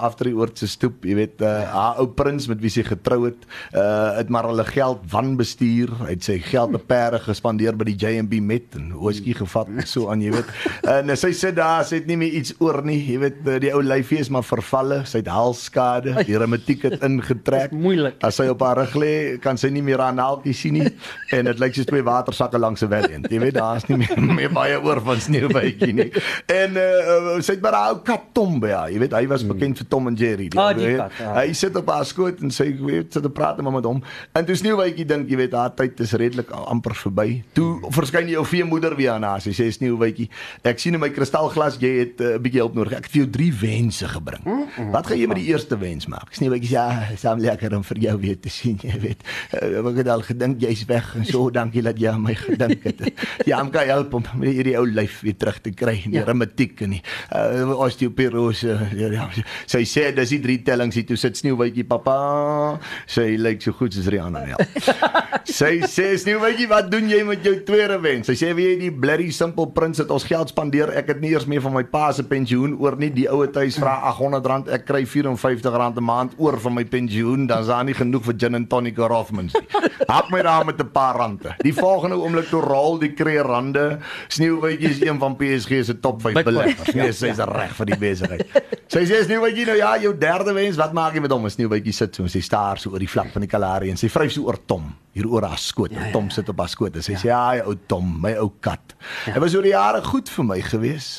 [0.57, 4.17] aftreeoord se stoep, jy weet, uh, haar ou prins met wie sy getrou het, uh
[4.17, 8.39] het maar hulle geld wanbestuur, hy het sy geld op perde gespandeer by die J&B
[8.41, 10.49] Met en whisky gevat en so aan, jy weet.
[10.87, 13.71] En uh, sy sit daar, sy het nie meer iets oor nie, jy weet, die
[13.73, 17.75] ou lyfie is maar vervalle, sy het halsskade, die reumatiek het ingetrek.
[17.75, 18.17] Moeilik.
[18.25, 20.87] As sy op haar rug lê, kan sy nie meer haar naaltjies sien nie
[21.35, 23.29] en dit lyk soos twee watersakke langs 'n valiant.
[23.29, 26.09] Jy weet daar's nie meer, meer baie oor van sneeuwbytjie nie.
[26.53, 28.91] En uh, sy het maar haar ou kat Tom by haar.
[28.93, 30.46] Jy weet hy was bekend vir Tom en Jerry.
[30.55, 31.33] Ah, die kat, ja.
[31.41, 34.01] Hy sit op haar skoot en sy weet sit te praat maar met hom.
[34.33, 37.43] En toe sneeuwbytjie dink jy weet haar tyd is redelik amper verby.
[37.53, 39.41] Toe verskyn jou veemoeder weer aan haar.
[39.41, 40.29] Sy sê sneeuwbytjie,
[40.63, 42.93] ek sien in my kristalglas jy het 'n uh, bietjie hulp nodig.
[42.97, 44.43] Ek het vir jou drie wense gebring.
[44.91, 46.31] Wat gaan jy met die eerste wens maak?
[46.31, 46.73] Sneeuwbytjie sê
[47.21, 49.21] ja, hom lekker om vir jou weer te sien, jy weet.
[49.53, 52.83] Uh, ek het al gedink jy's weg en so dankie dat jy aan my gedink
[52.83, 53.01] het.
[53.45, 56.19] Ja, om kan help om hierdie ou lyf weer terug te kry, die Ja.
[56.19, 56.25] ja.
[56.25, 57.01] reumatiek en die
[57.35, 58.77] uh, osteoporose.
[58.97, 59.29] Ja, ja.
[59.69, 62.77] Sy sê dis die drie tellings hier toe sit sneeuwbytjie pappa.
[63.09, 64.61] Sy lyk so goed soos Rihanna wel.
[65.59, 68.29] sy sê sneeuwbytjie, wat doen jy met jou tweede wens?
[68.29, 70.93] Sy sê wie jy die bloody simple prins het ons geld spandeer.
[70.97, 73.11] Ek het nie eers meer van my pa se pensioen oor nie.
[73.17, 77.47] Die ouete huis vra R800, ek kry R54 'n maand oor van my pensioen.
[77.49, 79.67] Dan's daar nie genoeg vir gin and tonic or Rothmans nie.
[80.11, 81.55] Hak my daar met 'n paar rande.
[81.63, 83.99] Die volgende oomblik toe rol die kreerande.
[84.27, 86.93] Sneeuwbytjie is een van PSG se top 5 By beleggers.
[86.93, 88.47] ja, Nee, sy's reg vir die besigheid.
[88.87, 91.43] Sy sê Sneeuwbytjie nou ja, jou derde wens, wat maak jy met hom?
[91.51, 94.07] Sneeuwbytjie sit so en sy staar so oor die vlak van die Kalahari en sy
[94.07, 94.85] vryf so oor Tom
[95.17, 95.91] hier oor haar skoot.
[95.91, 96.13] Ja, ja.
[96.13, 97.19] Tom sit op haar skoot en sy ja.
[97.19, 98.95] sê ja, ou Tom, my ou kat.
[99.25, 99.33] Ja.
[99.35, 101.09] Hy was oor die jare goed vir my gewees.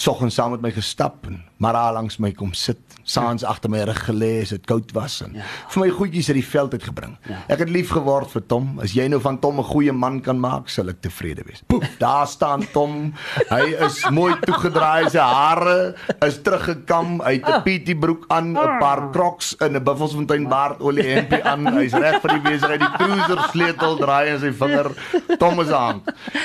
[0.00, 2.78] Soggens saam met my gestap en maar daar langs my kom sit.
[3.08, 3.48] Saans ja.
[3.48, 5.46] agter my rug gelê as dit koud was en ja.
[5.72, 7.14] vir my goedjies uit die veld uit gebring.
[7.28, 7.40] Ja.
[7.54, 8.74] Ek het lief geword vir Tom.
[8.84, 11.62] As jy nou van Tom 'n goeie man kan maak, sal ek tevrede wees.
[11.66, 13.14] Poef, daar staan Tom.
[13.48, 15.94] Hy is mooi toegedraai, sy hare
[16.26, 21.08] is teruggekam, hy het 'n PT broek aan, 'n paar Crocs en 'n Buffelsfontein baardolie
[21.08, 21.66] hempie aan.
[21.78, 22.80] Hy's reg vir die besigheid.
[22.80, 24.92] Die cruiser sleutel draai in sy vinger.
[25.38, 26.02] Tom is aan.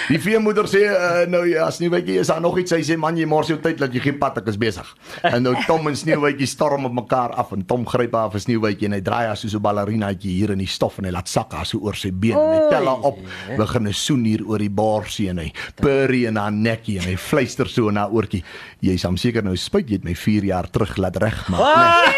[0.09, 2.71] Die veemoeder sê uh, nou ja, Sneeuwwitjie, is daar nog iets?
[2.71, 4.87] Hy sê man, jy mors jou tyd dat jy geen pad ek is besig.
[5.21, 8.87] En nou Tom en Sneeuwwitjie storm op mekaar af en Tom gryp haar vir Sneeuwwitjie
[8.89, 11.53] en hy draai haar soos 'n ballerinaatjie hier in die stof en hy laat sak
[11.53, 12.37] haar so oor sy been.
[12.37, 13.19] En hy tel haar op,
[13.57, 17.17] begin 'n soen hier oor die borsie en hy purry in haar nekkie en hy
[17.17, 18.43] fluister so in haar oortjie.
[18.81, 21.59] Jy sal seker nou spyt jy het my 4 jaar terug laat regmaak?
[21.59, 22.13] Nee.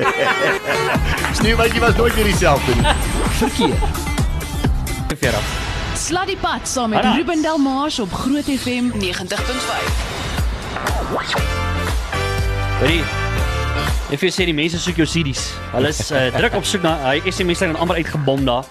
[1.38, 2.86] Sneeuwwitjie was nooit weer dieselfde nie.
[3.38, 3.76] Verkeer.
[5.16, 5.38] Vera.
[5.96, 7.16] Sluddy pad saam met Alright.
[7.18, 10.19] Ruben Delmars op Groot FM 90.5.
[12.80, 13.04] Hoorie.
[14.10, 15.52] Ek vir sê die mense soek jou CD's.
[15.70, 18.66] Hulle is uh, druk op soek na hy SMS en amper uitgebom daar.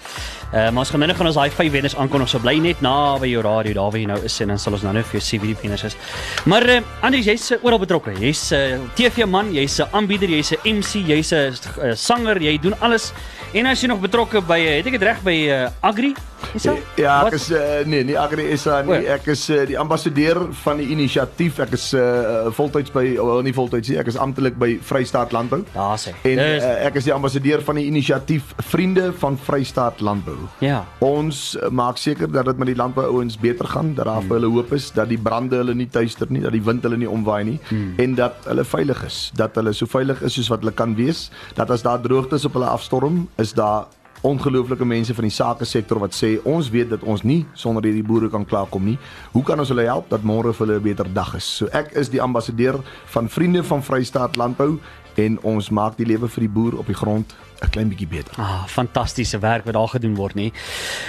[0.50, 2.28] Uh, maar ons gaan nou gaan ons daai vyf wenners aankondig.
[2.28, 4.76] So bly net na by jou radio daar waar jy nou is en dan sal
[4.76, 5.96] ons nou net vir jou sê wie die wenners is.
[6.44, 8.18] Maar uh, Andries, jy's uh, oral betrokke.
[8.20, 12.58] Jy's 'n uh, TV-man, jy's 'n aanbieder, jy's 'n MC, jy's 'n uh, sanger, jy
[12.60, 13.14] doen alles.
[13.54, 16.12] En as jy nog betrokke by uh, het ek dit reg by uh, Agri?
[16.54, 16.82] Is dit?
[17.02, 19.00] Ja, ek is uh, nee, nie Agri SA nie.
[19.04, 19.16] Ja.
[19.18, 21.60] Ek is uh, die ambassadeur van die inisiatief.
[21.66, 23.98] Ek is uh, voltyds by oh, nie voltyds nie.
[24.02, 25.64] Ek is amptelik by Vrystaat Landbou.
[25.74, 26.14] Daar sê.
[26.24, 30.38] En Dis uh, ek is die ambassadeur van die inisiatief Vriende van Vrystaat Landbou.
[30.60, 30.86] ja.
[31.00, 34.52] Ons uh, maak seker dat dit met die landbououens beter gaan, dat daar vir hulle
[34.54, 37.44] hoop is, dat die brande hulle nie tuister nie, dat die wind hulle nie omwaai
[37.44, 37.94] nie hmm.
[37.98, 41.30] en dat hulle veilig is, dat hulle so veilig is soos wat hulle kan wees,
[41.56, 43.88] dat as daar droogtes op hulle afstorm, is daar
[44.22, 48.04] ongelooflike mense van die sake sektor wat sê ons weet dat ons nie sonder hierdie
[48.04, 48.98] boere kan klaarkom nie.
[49.32, 51.46] Hoe kan ons hulle help dat môre vir hulle 'n beter dag is?
[51.46, 54.80] So ek is die ambassadeur van Vriende van Vrystaat Landbou
[55.26, 58.34] en ons maak die lewe vir die boer op die grond 'n klein bietjie beter.
[58.40, 60.54] Ah, fantastiese werk wat daar gedoen word nie.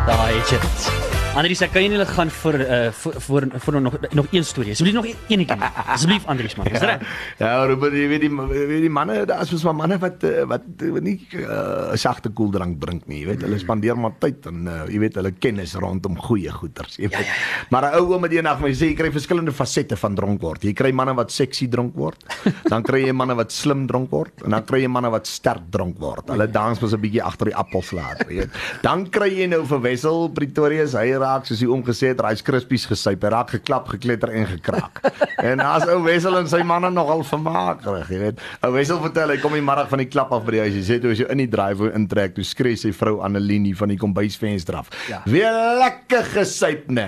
[0.06, 1.15] Daai het dit.
[1.36, 4.72] Andries, ek kan nie net gaan vir uh vir vir, vir nog nog een storie.
[4.72, 5.68] Asseblief nog een enetjie.
[5.92, 6.70] Asseblief Andries man.
[6.72, 7.02] Dis reg.
[7.42, 10.46] Ja, Ruben, jy weet die weet die manne, daar is mos maar manne wat eh,
[10.48, 14.48] wat wat nie 'n uh, sagte koeldrank drink nie, jy weet, hulle spandeer maar tyd
[14.48, 17.20] en uh, jy weet hulle kennis rondom goeie goeders, jy weet.
[17.20, 17.68] Ja, ja, ja.
[17.70, 20.64] Maar 'n ou oom het eendag my sê jy kry verskillende fasette van dronk word.
[20.64, 22.24] Jy kry manne wat seksie dronk word,
[22.72, 25.68] dan kry jy manne wat slim dronk word en dan kry jy manne wat sterk
[25.70, 26.32] dronk word.
[26.32, 28.52] Hulle dans mos 'n bietjie agter die appelslaat, jy weet.
[28.82, 32.86] Dan kry jy nou vir Wessel Pretoria, hy raak soos hy omgesê het, Rice Krispies
[32.90, 35.02] gesuip, hy raak geklap, gekletter en gekraak.
[35.50, 38.44] en as ou Wessel en sy manne nogal vermaakrig, jy weet.
[38.64, 40.78] Ou Wessel vertel hy kom die middag van die klap af by die huis.
[40.80, 43.90] Hy sê toe as jy in die driveway intrek, toe skree sy vrou Annelien van
[43.90, 44.90] die kombuisvenster af.
[45.10, 45.22] Ja.
[45.26, 47.08] Weer lekker gesuip, né?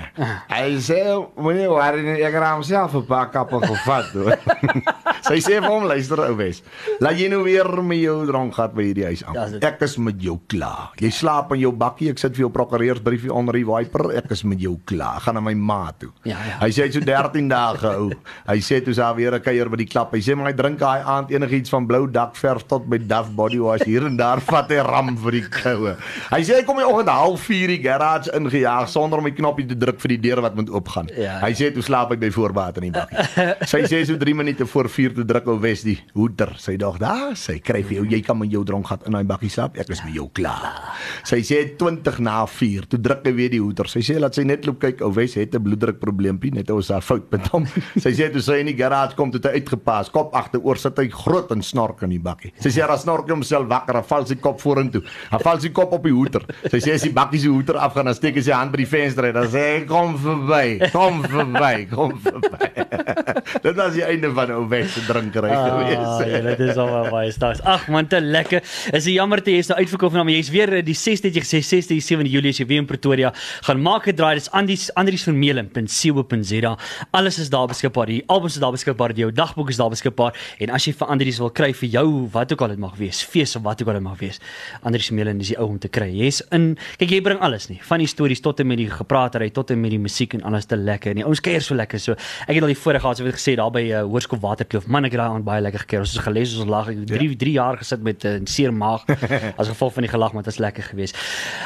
[0.49, 0.99] Hy sê
[1.37, 4.37] moenie worry nie, ek raam self 'n paar kappe gevat hoor.
[5.27, 6.63] sy sê vir hom luister ou Wes.
[7.03, 9.51] Laat jy nou weer met jou dronk gehad by hierdie huis Ja, aan.
[9.57, 10.91] dit- Ek is met jou klaar.
[11.01, 14.06] Jy slaap in jou bakkie, ek sit vir jou prokureursbriefie onder die wiper.
[14.11, 15.19] Ek is met jou klaar.
[15.21, 16.11] Gaan na my ma toe.
[16.23, 16.57] Ja, ja.
[16.61, 18.11] Hy sê hy het so 13 dae gehou.
[18.47, 20.13] Hy sê toe sa weer 'n kuier by die klap.
[20.13, 23.59] Hy sê maar hy drink daai aand enigiets van blou dakverf tot by Dove body
[23.59, 25.95] wash hier en daar vat hy ram vir die koue.
[26.31, 29.77] Hy sê hy kom die oggend 04:30 die garage ingejaag sonder om die knoppie te
[29.77, 31.09] druk vir die deur wat moet oopgaan.
[31.17, 31.39] Ja.
[31.43, 33.25] Hy sê toe slaap ek by voorbaat in die bakkie.
[33.67, 36.53] Sy sê so 3 minute voor 4 te druk ou Wes die hoeder.
[36.57, 39.23] Sy dog, "Daar, sy kry vir jou, jy kan met jou dronk gat in daai
[39.23, 39.77] bakkie slaap.
[39.77, 40.93] Ek is met jou klaar."
[41.23, 43.87] Sy sê 20 na 4, toe druk hy weer die hoeder.
[43.87, 46.87] Sy sê laat sy net loop kyk, ou Wes het 'n bloeddruk probleempie, net ons
[46.87, 47.65] daar fout met hom.
[48.03, 51.07] Sy sê toe sy in die garage kom, het hy uitgepas, kop agteroor sit hy
[51.09, 52.51] groot en snork in die bakkie.
[52.59, 55.01] Sy sê as snork hy homself wakker, dan val sy kop vorentoe.
[55.31, 56.43] Dan val sy kop op die hoeder.
[56.69, 58.85] Sy sê as die bakkie se hoeder afgaan, dan steek hy sy hand by die
[58.85, 59.33] venster uit.
[59.33, 62.71] Dan sê hy kom verby, kom verby, kom verby.
[63.63, 64.93] Dit was die einde van ou Wes.
[64.93, 66.27] se drinkery Ah, gewees.
[66.31, 67.61] ja, dit is al baie staas.
[67.63, 68.61] Ag man, te lekker.
[68.93, 71.41] Is 'n jammer te jy's nou uitverkoop nou, maar jy's weer eh, die 16 jy
[71.41, 73.33] gesê 16 7 Julie is jy weer in Pretoria.
[73.67, 74.35] Gaan maak 'n draai.
[74.35, 76.77] Dis Andries andriesvermeulen.co.za.
[77.11, 78.05] Alles is daar beskikbaar.
[78.05, 79.13] Die albums is daar beskikbaar.
[79.13, 80.33] Die jou dagboek is daar beskikbaar.
[80.59, 83.23] En as jy vir Andries wil kry vir jou wat ook al dit mag wees,
[83.23, 84.39] fees of wat ook al dit mag wees,
[84.81, 86.09] Andries Vermeulen is die ou om te kry.
[86.09, 87.79] Jy's in kyk jy bring alles nie.
[87.81, 90.65] Van die stories tot en met die gepraatery tot en met die musiek en alles
[90.65, 91.11] te lekker.
[91.11, 91.99] En die ouens kuier so lekker.
[91.99, 92.11] So
[92.47, 94.87] ek het al die voorreg gehad, so het gesê daar by uh, Hoërskool Waterkloof.
[94.87, 96.05] Man, ek het daai aand baie lekker gekuier.
[96.05, 96.89] Ons het gelees, ons lag.
[96.89, 99.05] Ek het 3 3 jaar gesit met 'n uh, seer maag
[99.59, 101.17] as gevolg van die gelag, maar dit was lekker geweest.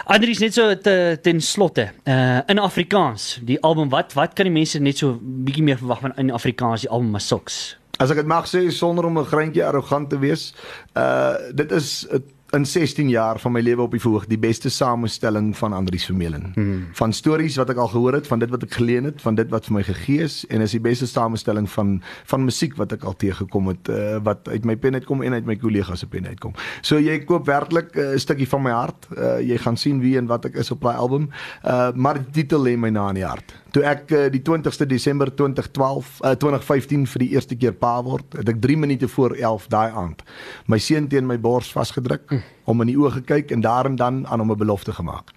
[0.06, 4.54] Andries net so te, ten slotte, uh in Afrikaans, die album wat wat kan die
[4.54, 7.78] mense net so bietjie meer verwag van in Afrikaans die album Masoks?
[8.02, 10.54] As ek dit mag sê sonder om 'n greintjie arrogant te wees,
[10.98, 14.70] uh dit is 'n in 16 jaar van my lewe op die verhoog die beste
[14.70, 16.52] samestelling van Andrius Vermeulen.
[16.56, 16.88] Hmm.
[17.00, 19.50] Van stories wat ek al gehoor het, van dit wat ek geleen het, van dit
[19.54, 23.06] wat vir my gegee is en is die beste samestelling van van musiek wat ek
[23.08, 26.28] al teëgekom het uh, wat uit my pen uitkom en uit my kollegas se pen
[26.28, 26.56] uitkom.
[26.82, 29.08] So jy koop werklik 'n uh, stukkie van my hart.
[29.16, 31.30] Uh, jy gaan sien wie en wat ek is op daai album.
[31.64, 33.61] Uh, maar die titel lê my na in die hart.
[33.72, 38.34] Toe ek uh, die 20ste Desember 2012 uh, 2015 vir die eerste keer pa word,
[38.36, 40.24] het ek 3 minute voor 11 daai aand
[40.68, 42.28] my seun teen my bors vasgedruk.
[42.30, 45.32] Hmm hom in die oë gekyk en daarin dan aan hom 'n belofte gemaak.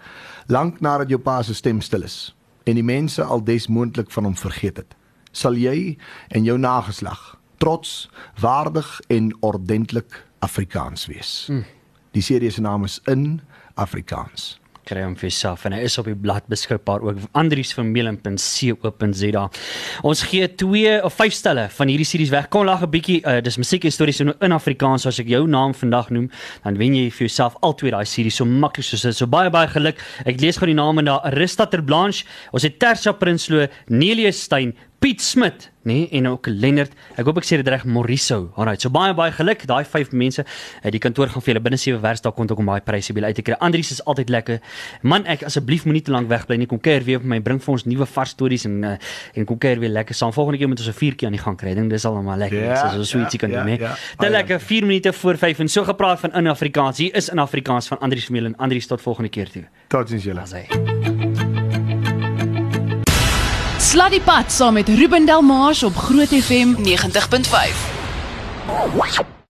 [0.46, 4.36] Lank nadat jou pa se stem stil is en die mense al desmoontlik van hom
[4.36, 4.94] vergeet het,
[5.32, 11.46] sal jy en jou nageslag trots, waardig en ordentlik Afrikaans wees.
[11.50, 11.64] Mm.
[12.12, 13.40] Die serie se naam is In
[13.74, 19.44] Afrikaans kry hom vir jouself en hy is op die blad beskikbaar ook andriesvermeulen.co.za.
[20.04, 22.46] Ons gee 2 of 5 stelle van hierdie series weg.
[22.52, 25.74] Kom lag 'n bietjie, uh, dis musiek en stories in, Afrikaans as ek jou naam
[25.74, 26.30] vandag noem,
[26.64, 29.16] dan wen jy vir jouself al twee daai series so maklik soos dit.
[29.16, 29.96] So baie baie geluk.
[30.24, 31.20] Ek lees gou die name daar.
[31.24, 36.46] Arista Ter Blanche, ons het Tersha Prinsloo, Nelius Steyn, Piet Smit, nê, nee, en ook
[36.48, 36.92] Lennard.
[37.20, 38.38] Ek hoop ek sê dit reg, Moriso.
[38.56, 39.66] Alright, so baie baie geluk.
[39.68, 42.70] Daai vyf mense, uh, die kantoor gaan vir julle binne 7 werksdae kon ook om
[42.72, 43.58] daai pryse by uit te kry.
[43.60, 44.62] Andries is altyd lekker.
[45.04, 46.68] Man, ek asseblief moenie te lank wegbly nie.
[46.70, 48.94] Kom kuier weer vir my, bring vir ons nuwe vars stories en uh,
[49.36, 50.32] en kom kuier weer lekker saam.
[50.32, 51.74] Volgende keer moet ons 'n viertjie aan die gang kry.
[51.76, 52.64] Dink dis al maar lekker.
[52.64, 53.76] Yeah, so so ietsie kan doen, hè.
[54.24, 56.96] Dit lekker 4 minute voor 5 en so gepraat van in Afrikaans.
[56.96, 58.56] Hier is in Afrikaans van Andries Vermeulen.
[58.56, 59.68] Andries tot volgende keer toe.
[59.88, 61.13] Totsiens julle.
[63.94, 69.43] Sluddy Pad saam met Ruben Delmars op Groot FM 90.5.